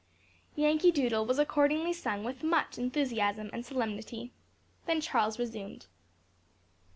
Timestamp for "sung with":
1.93-2.41